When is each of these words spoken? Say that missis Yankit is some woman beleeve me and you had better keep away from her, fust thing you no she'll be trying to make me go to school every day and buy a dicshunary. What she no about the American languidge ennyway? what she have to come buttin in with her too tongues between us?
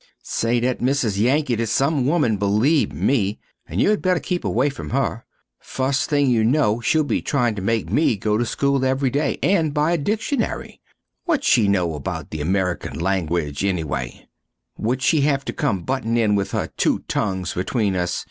Say 0.23 0.59
that 0.61 0.81
missis 0.81 1.19
Yankit 1.19 1.59
is 1.59 1.69
some 1.69 2.07
woman 2.07 2.37
beleeve 2.37 2.91
me 2.91 3.37
and 3.67 3.79
you 3.79 3.91
had 3.91 4.01
better 4.01 4.19
keep 4.19 4.43
away 4.43 4.71
from 4.71 4.89
her, 4.89 5.25
fust 5.59 6.09
thing 6.09 6.27
you 6.27 6.43
no 6.43 6.81
she'll 6.81 7.03
be 7.03 7.21
trying 7.21 7.53
to 7.53 7.61
make 7.61 7.87
me 7.91 8.17
go 8.17 8.35
to 8.35 8.43
school 8.43 8.83
every 8.83 9.11
day 9.11 9.37
and 9.43 9.75
buy 9.75 9.91
a 9.91 9.99
dicshunary. 9.99 10.79
What 11.25 11.43
she 11.43 11.67
no 11.67 11.93
about 11.93 12.31
the 12.31 12.41
American 12.41 12.97
languidge 12.99 13.59
ennyway? 13.63 14.25
what 14.73 15.03
she 15.03 15.21
have 15.21 15.45
to 15.45 15.53
come 15.53 15.83
buttin 15.83 16.17
in 16.17 16.33
with 16.33 16.49
her 16.49 16.65
too 16.77 17.03
tongues 17.07 17.53
between 17.53 17.95
us? 17.95 18.19